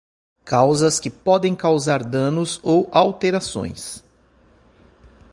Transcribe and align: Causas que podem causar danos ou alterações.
Causas 0.43 0.99
que 0.99 1.11
podem 1.11 1.53
causar 1.55 2.03
danos 2.03 2.59
ou 2.63 2.89
alterações. 2.91 4.03